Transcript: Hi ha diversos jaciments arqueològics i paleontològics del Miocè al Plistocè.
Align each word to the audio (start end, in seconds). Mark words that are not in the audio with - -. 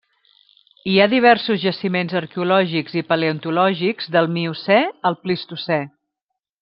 Hi 0.93 0.95
ha 1.01 1.05
diversos 1.11 1.59
jaciments 1.65 2.17
arqueològics 2.21 2.97
i 3.01 3.03
paleontològics 3.11 4.09
del 4.17 4.31
Miocè 4.39 4.79
al 5.11 5.19
Plistocè. 5.27 5.81